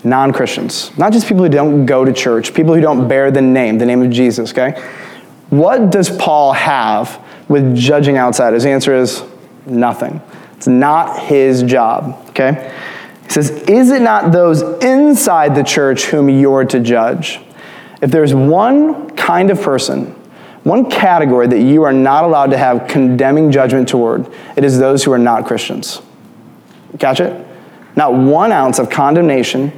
[0.05, 3.43] Non Christians, not just people who don't go to church, people who don't bear the
[3.43, 4.81] name, the name of Jesus, okay?
[5.51, 8.65] What does Paul have with judging outsiders?
[8.65, 9.23] The answer is
[9.67, 10.21] nothing.
[10.57, 12.75] It's not his job, okay?
[13.25, 17.41] He says, Is it not those inside the church whom you're to judge?
[18.01, 20.07] If there's one kind of person,
[20.65, 25.05] one category that you are not allowed to have condemning judgment toward, it is those
[25.05, 26.03] who are not Christians.
[26.99, 27.47] Catch it?
[27.99, 29.73] Not one ounce of condemnation,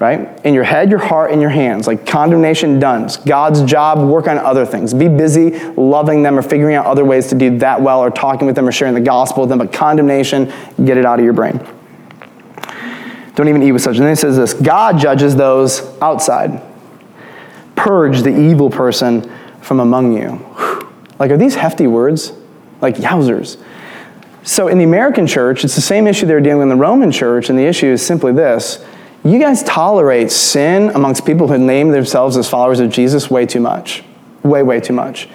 [0.00, 0.44] right?
[0.44, 1.86] In your head, your heart, and your hands.
[1.86, 3.04] Like condemnation done.
[3.04, 4.92] It's God's job, work on other things.
[4.92, 8.48] Be busy loving them or figuring out other ways to do that well or talking
[8.48, 9.60] with them or sharing the gospel with them.
[9.60, 10.52] But condemnation,
[10.84, 11.64] get it out of your brain.
[13.36, 13.98] Don't even eat with such.
[13.98, 16.60] And then he says this God judges those outside.
[17.76, 19.30] Purge the evil person
[19.60, 20.44] from among you.
[21.20, 22.32] Like, are these hefty words?
[22.80, 23.62] Like, yowzers.
[24.42, 27.12] So, in the American church, it's the same issue they're dealing with in the Roman
[27.12, 28.84] church, and the issue is simply this
[29.22, 33.60] you guys tolerate sin amongst people who name themselves as followers of Jesus way too
[33.60, 34.02] much.
[34.42, 35.28] Way, way too much.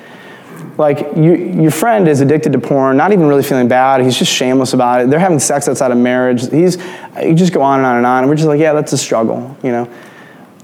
[0.77, 4.01] Like, you, your friend is addicted to porn, not even really feeling bad.
[4.01, 5.09] He's just shameless about it.
[5.09, 6.49] They're having sex outside of marriage.
[6.49, 6.77] He's,
[7.21, 8.23] you just go on and on and on.
[8.23, 9.89] And we're just like, yeah, that's a struggle, you know?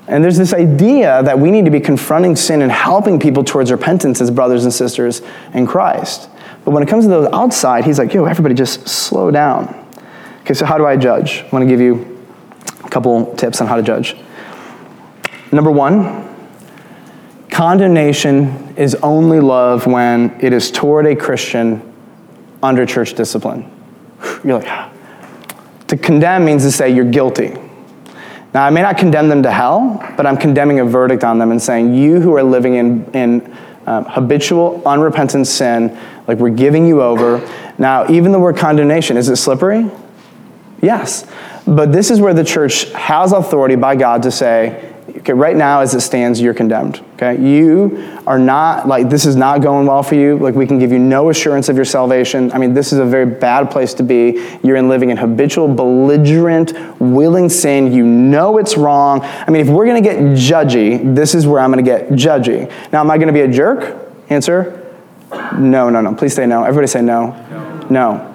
[0.07, 3.71] And there's this idea that we need to be confronting sin and helping people towards
[3.71, 5.21] repentance as brothers and sisters
[5.53, 6.27] in Christ.
[6.63, 9.77] But when it comes to those outside, he's like, yo, everybody just slow down.
[10.41, 11.43] Okay, so how do I judge?
[11.43, 12.25] I want to give you
[12.83, 14.15] a couple tips on how to judge.
[15.51, 16.27] Number one,
[17.49, 21.81] condemnation is only love when it is toward a Christian
[22.63, 23.69] under church discipline.
[24.43, 24.91] You're like, ah.
[25.87, 27.57] to condemn means to say you're guilty.
[28.53, 31.51] Now, I may not condemn them to hell, but I'm condemning a verdict on them
[31.51, 35.97] and saying, you who are living in, in um, habitual, unrepentant sin,
[36.27, 37.39] like we're giving you over.
[37.77, 39.89] Now, even the word condemnation, is it slippery?
[40.81, 41.25] Yes.
[41.65, 45.81] But this is where the church has authority by God to say, okay, right now
[45.81, 47.03] as it stands, you're condemned.
[47.15, 47.39] Okay?
[47.39, 50.37] You are not, like, this is not going well for you.
[50.37, 52.51] Like, we can give you no assurance of your salvation.
[52.51, 54.43] I mean, this is a very bad place to be.
[54.63, 57.93] You're in living in habitual, belligerent, willing sin.
[57.93, 59.21] You know it's wrong.
[59.21, 62.09] I mean, if we're going to get judgy, this is where I'm going to get
[62.09, 62.71] judgy.
[62.91, 63.99] Now, am I going to be a jerk?
[64.29, 64.80] Answer
[65.57, 66.13] no, no, no.
[66.15, 66.63] Please say no.
[66.63, 67.31] Everybody say no.
[67.49, 67.87] No.
[67.89, 68.31] no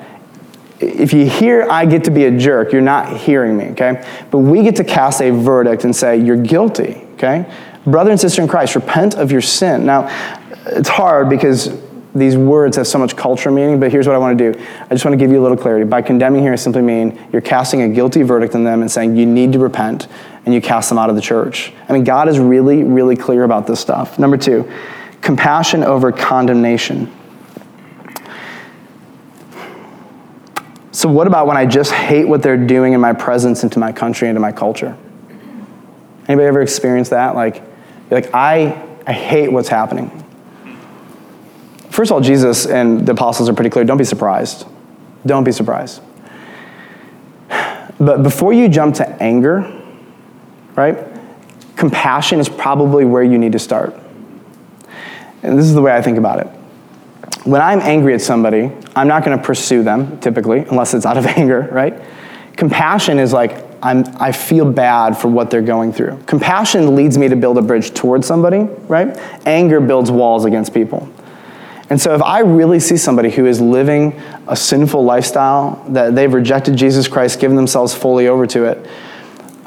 [0.81, 4.07] if you hear I get to be a jerk, you're not hearing me, okay?
[4.31, 7.51] But we get to cast a verdict and say, you're guilty, okay?
[7.87, 9.87] Brother and sister in Christ, repent of your sin.
[9.87, 10.09] Now,
[10.67, 11.81] it's hard because
[12.15, 14.59] these words have so much culture meaning, but here's what I want to do.
[14.59, 15.85] I just want to give you a little clarity.
[15.85, 19.17] By condemning here, I simply mean you're casting a guilty verdict on them and saying
[19.17, 20.09] you need to repent,
[20.45, 21.73] and you cast them out of the church.
[21.89, 24.19] I mean, God is really, really clear about this stuff.
[24.19, 24.71] Number two,
[25.27, 27.13] compassion over condemnation.
[30.93, 33.91] So, what about when I just hate what they're doing in my presence into my
[33.91, 34.97] country, into my culture?
[36.29, 37.35] Anybody ever experienced that?
[37.35, 37.61] Like,
[38.09, 40.11] like I, I hate what's happening.
[41.91, 43.85] First of all, Jesus and the apostles are pretty clear.
[43.85, 44.65] Don't be surprised.
[45.27, 46.03] Don't be surprised.
[47.99, 49.83] But before you jump to anger,
[50.77, 50.99] right?
[51.75, 53.99] Compassion is probably where you need to start.
[55.47, 56.49] And this is the way I think about it
[57.47, 61.17] when I'm angry at somebody, I'm not going to pursue them typically, unless it's out
[61.17, 62.03] of anger, right?
[62.57, 66.19] Compassion is like, I'm, I feel bad for what they're going through.
[66.27, 69.17] Compassion leads me to build a bridge towards somebody, right?
[69.47, 71.09] Anger builds walls against people.
[71.89, 76.33] And so if I really see somebody who is living a sinful lifestyle, that they've
[76.33, 78.91] rejected Jesus Christ, given themselves fully over to it,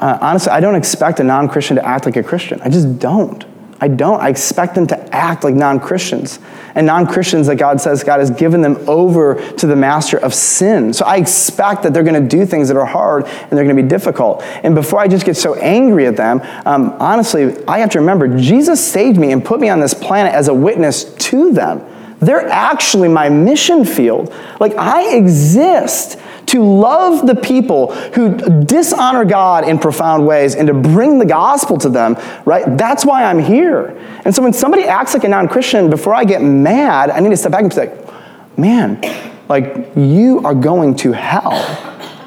[0.00, 2.60] uh, honestly, I don't expect a non Christian to act like a Christian.
[2.60, 3.44] I just don't.
[3.80, 4.20] I don't.
[4.20, 6.38] I expect them to act like non Christians.
[6.74, 10.34] And non Christians that God says God has given them over to the master of
[10.34, 10.92] sin.
[10.92, 13.76] So I expect that they're going to do things that are hard and they're going
[13.76, 14.42] to be difficult.
[14.62, 18.36] And before I just get so angry at them, um, honestly, I have to remember
[18.38, 21.86] Jesus saved me and put me on this planet as a witness to them.
[22.20, 24.32] They're actually my mission field.
[24.60, 30.74] Like I exist to love the people who dishonor God in profound ways and to
[30.74, 32.64] bring the gospel to them, right?
[32.76, 33.96] That's why I'm here.
[34.24, 37.30] And so when somebody acts like a non Christian, before I get mad, I need
[37.30, 39.00] to step back and be like, man,
[39.48, 41.54] like you are going to hell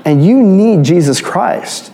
[0.06, 1.92] and you need Jesus Christ.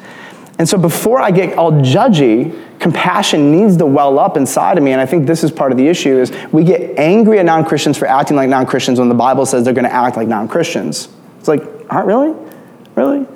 [0.58, 4.92] And so before I get all judgy, compassion needs to well up inside of me
[4.92, 7.98] and i think this is part of the issue is we get angry at non-christians
[7.98, 11.48] for acting like non-christians when the bible says they're going to act like non-christians it's
[11.48, 12.36] like Aren't really?
[12.96, 13.28] Really?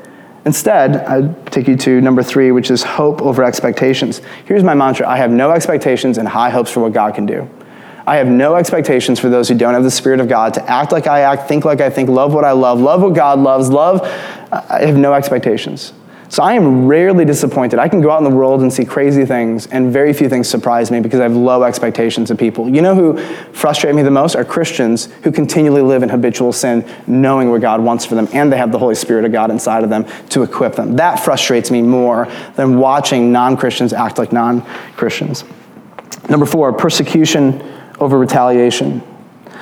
[0.45, 4.21] Instead, I take you to number three, which is hope over expectations.
[4.45, 7.49] Here's my mantra I have no expectations and high hopes for what God can do.
[8.05, 10.91] I have no expectations for those who don't have the Spirit of God to act
[10.91, 13.69] like I act, think like I think, love what I love, love what God loves,
[13.69, 14.01] love.
[14.51, 15.93] I have no expectations.
[16.33, 17.77] So I am rarely disappointed.
[17.77, 20.49] I can go out in the world and see crazy things, and very few things
[20.49, 22.67] surprise me because I have low expectations of people.
[22.67, 23.19] You know who
[23.53, 27.81] frustrate me the most are Christians who continually live in habitual sin, knowing what God
[27.81, 30.41] wants for them, and they have the Holy Spirit of God inside of them to
[30.41, 30.95] equip them.
[30.95, 34.63] That frustrates me more than watching non Christians act like non
[34.95, 35.43] Christians.
[36.29, 37.61] Number four, persecution
[37.99, 39.03] over retaliation.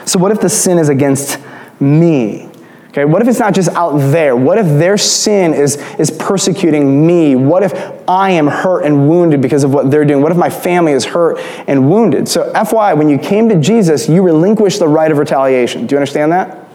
[0.05, 1.37] So, what if the sin is against
[1.81, 2.49] me?
[2.91, 4.35] Okay, what if it's not just out there?
[4.35, 7.35] What if their sin is, is persecuting me?
[7.35, 7.73] What if
[8.05, 10.21] I am hurt and wounded because of what they're doing?
[10.21, 11.37] What if my family is hurt
[11.67, 12.27] and wounded?
[12.27, 15.87] So, FYI, when you came to Jesus, you relinquished the right of retaliation.
[15.87, 16.67] Do you understand that?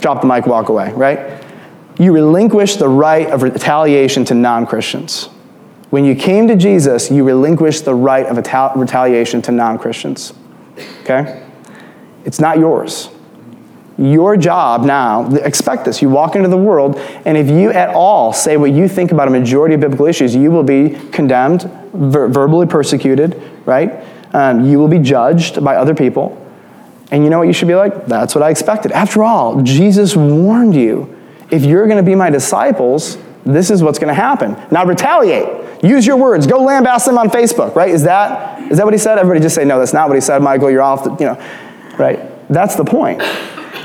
[0.00, 1.42] Drop the mic, walk away, right?
[1.98, 5.24] You relinquished the right of retaliation to non Christians.
[5.90, 8.36] When you came to Jesus, you relinquished the right of
[8.76, 10.32] retaliation to non Christians.
[11.00, 11.44] Okay?
[12.24, 13.08] It's not yours.
[13.98, 16.02] Your job now, expect this.
[16.02, 19.26] You walk into the world, and if you at all say what you think about
[19.26, 21.62] a majority of biblical issues, you will be condemned,
[21.94, 24.04] ver- verbally persecuted, right?
[24.34, 26.42] Um, you will be judged by other people.
[27.10, 28.06] And you know what you should be like?
[28.06, 28.92] That's what I expected.
[28.92, 31.16] After all, Jesus warned you
[31.50, 34.56] if you're going to be my disciples, this is what's going to happen.
[34.70, 35.84] Now retaliate.
[35.84, 36.46] Use your words.
[36.46, 37.90] Go lambaste them on Facebook, right?
[37.90, 39.18] Is that, is that what he said?
[39.18, 40.70] Everybody just say, no, that's not what he said, Michael.
[40.70, 42.18] You're off the, you know, right?
[42.50, 43.22] That's the point.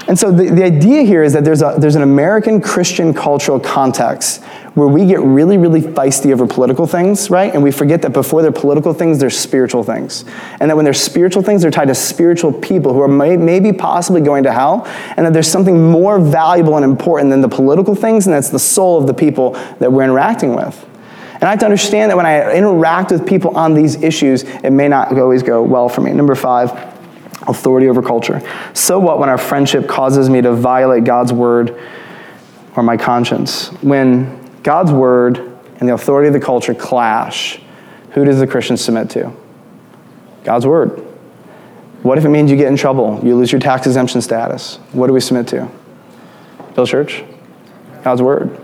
[0.08, 3.60] And so the, the idea here is that there's, a, there's an American Christian cultural
[3.60, 4.44] context
[4.74, 7.54] where we get really, really feisty over political things, right?
[7.54, 10.24] And we forget that before they're political things, they're spiritual things.
[10.60, 13.74] And that when they're spiritual things, they're tied to spiritual people who are may, maybe
[13.74, 14.86] possibly going to hell.
[15.18, 18.60] And that there's something more valuable and important than the political things, and that's the
[18.60, 20.88] soul of the people that we're interacting with.
[21.34, 24.70] And I have to understand that when I interact with people on these issues, it
[24.70, 26.14] may not always go well for me.
[26.14, 26.72] Number five,
[27.48, 28.42] authority over culture.
[28.74, 31.80] So what when our friendship causes me to violate God's word
[32.76, 33.70] or my conscience?
[33.82, 35.38] When God's word
[35.80, 37.60] and the authority of the culture clash,
[38.12, 39.32] who does the Christian submit to?
[40.44, 40.90] God's word.
[42.04, 43.20] What if it means you get in trouble?
[43.24, 44.78] You lose your tax exemption status.
[44.92, 45.70] What do we submit to?
[46.76, 47.24] Bill Church?
[48.04, 48.61] God's word.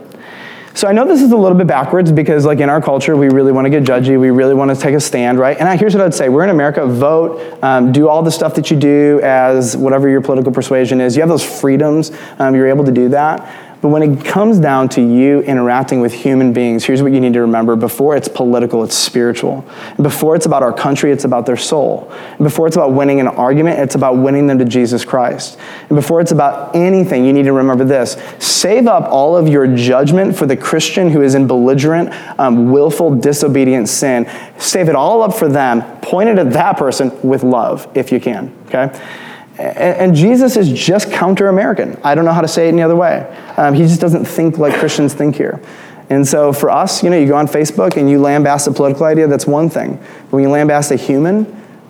[0.78, 3.30] So I know this is a little bit backwards because, like in our culture, we
[3.30, 4.19] really want to get judgy.
[4.19, 5.57] We really want to take a stand, right?
[5.57, 6.86] And I, here's what I'd say: We're in America.
[6.86, 7.63] Vote.
[7.63, 11.15] Um, do all the stuff that you do as whatever your political persuasion is.
[11.15, 12.11] You have those freedoms.
[12.38, 13.66] Um, you're able to do that.
[13.82, 17.34] But when it comes down to you interacting with human beings, here's what you need
[17.34, 17.75] to remember.
[17.75, 19.65] Before it's political, it's spiritual.
[20.01, 22.11] before it's about our country, it's about their soul.
[22.41, 25.59] Before it's about winning an argument, it's about winning them to Jesus Christ.
[25.89, 28.17] And before it's about anything, you need to remember this.
[28.39, 33.15] Save up all of your judgment for the Christian who is in belligerent, um, willful,
[33.15, 34.30] disobedient sin.
[34.57, 35.84] Save it all up for them.
[36.01, 38.91] Point it at that person with love, if you can, okay?
[39.60, 41.99] And, Jesus is just counter American.
[42.03, 43.26] I don't know how to say it any other way.
[43.58, 45.62] Um, he just doesn't think like Christians think here.
[46.10, 49.05] And so for us, you know, you go on Facebook and you lambaste a political
[49.05, 49.97] idea, that's one thing.
[49.97, 51.45] But when you lambaste a human,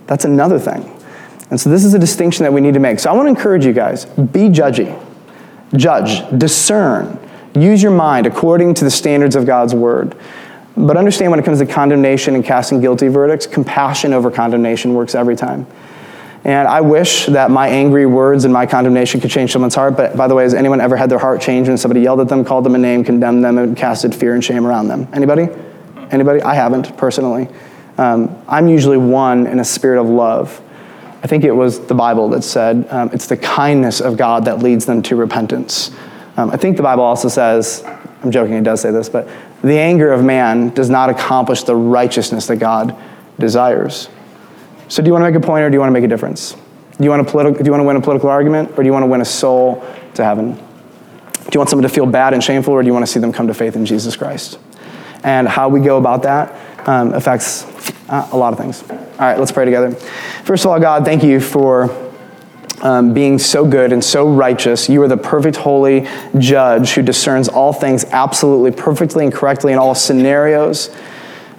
[0.08, 0.94] that's another thing.
[1.50, 3.00] And so this is a distinction that we need to make.
[3.00, 4.98] So I want to encourage you guys be judgy,
[5.76, 7.20] judge, discern,
[7.54, 10.18] use your mind according to the standards of God's word.
[10.76, 15.16] But understand when it comes to condemnation and casting guilty verdicts, compassion over condemnation works
[15.16, 15.66] every time.
[16.44, 19.98] And I wish that my angry words and my condemnation could change someone's heart.
[19.98, 22.30] But by the way, has anyone ever had their heart changed when somebody yelled at
[22.30, 25.08] them, called them a name, condemned them, and casted fear and shame around them?
[25.14, 25.50] Anybody?
[26.12, 26.42] Anybody?
[26.42, 27.50] I haven't personally.
[27.98, 30.62] Um, I'm usually one in a spirit of love.
[31.24, 34.60] I think it was the Bible that said um, it's the kindness of God that
[34.60, 35.92] leads them to repentance.
[36.38, 37.84] Um, I think the Bible also says,
[38.22, 39.28] I'm joking, it does say this, but
[39.64, 42.96] the anger of man does not accomplish the righteousness that God
[43.40, 44.10] desires.
[44.90, 46.08] So, do you want to make a point or do you want to make a
[46.08, 46.54] difference?
[46.98, 48.86] Do you, want to politi- do you want to win a political argument or do
[48.86, 49.86] you want to win a soul
[50.16, 50.56] to heaven?
[50.56, 53.20] Do you want someone to feel bad and shameful or do you want to see
[53.20, 54.60] them come to faith in Jesus Christ?
[55.24, 57.66] And how we go about that um, affects
[58.10, 58.84] uh, a lot of things.
[58.90, 59.92] All right, let's pray together.
[60.44, 61.90] First of all, God, thank you for
[62.82, 64.90] um, being so good and so righteous.
[64.90, 66.08] You are the perfect, holy
[66.38, 70.96] judge who discerns all things absolutely, perfectly, and correctly in all scenarios.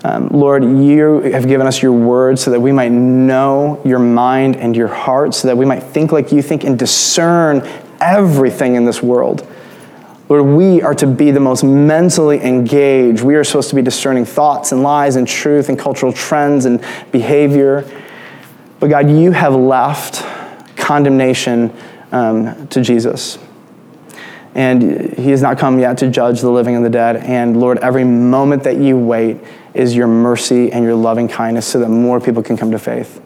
[0.04, 4.56] Um, Lord, you have given us your word so that we might know your mind
[4.56, 7.68] and your heart, so that we might think like you think and discern
[8.00, 9.46] everything in this world.
[10.28, 13.22] Lord, we are to be the most mentally engaged.
[13.22, 16.84] We are supposed to be discerning thoughts and lies and truth and cultural trends and
[17.10, 17.90] behavior.
[18.78, 20.22] But God, you have left
[20.76, 21.74] condemnation
[22.12, 23.38] um, to Jesus.
[24.54, 27.16] And he has not come yet to judge the living and the dead.
[27.16, 29.38] And Lord, every moment that you wait,
[29.74, 33.22] is your mercy and your loving kindness so that more people can come to faith.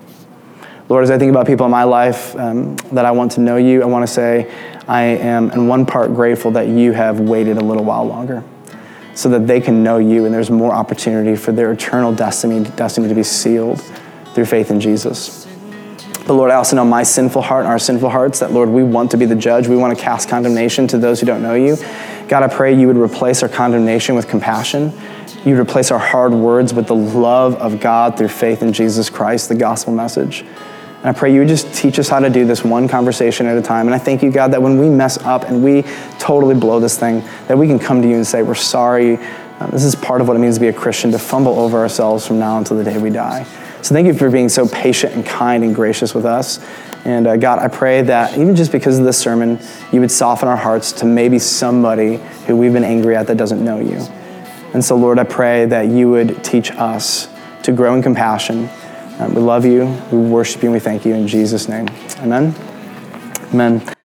[0.88, 3.56] Lord, as I think about people in my life um, that I want to know
[3.56, 4.52] you, I want to say
[4.86, 8.44] I am in one part grateful that you have waited a little while longer.
[9.14, 13.08] so that they can know you and there's more opportunity for their eternal destiny, destiny
[13.08, 13.80] to be sealed
[14.34, 15.46] through faith in Jesus.
[16.26, 18.84] But Lord, I also know my sinful heart and our sinful hearts that, Lord, we
[18.84, 19.66] want to be the judge.
[19.66, 21.76] We want to cast condemnation to those who don't know you.
[22.28, 24.92] God, I pray you would replace our condemnation with compassion.
[25.44, 29.10] You would replace our hard words with the love of God through faith in Jesus
[29.10, 30.42] Christ, the gospel message.
[30.42, 33.56] And I pray you would just teach us how to do this one conversation at
[33.58, 33.88] a time.
[33.88, 35.82] And I thank you, God, that when we mess up and we
[36.20, 39.18] totally blow this thing, that we can come to you and say, We're sorry.
[39.58, 41.78] Uh, this is part of what it means to be a Christian, to fumble over
[41.78, 43.44] ourselves from now until the day we die.
[43.82, 46.64] So thank you for being so patient and kind and gracious with us.
[47.04, 49.58] And uh, God, I pray that even just because of this sermon,
[49.92, 53.64] you would soften our hearts to maybe somebody who we've been angry at that doesn't
[53.64, 53.98] know you.
[54.72, 57.28] And so, Lord, I pray that you would teach us
[57.64, 58.68] to grow in compassion.
[59.18, 61.88] Um, we love you, we worship you, and we thank you in Jesus' name.
[62.20, 62.54] Amen.
[63.52, 64.01] Amen.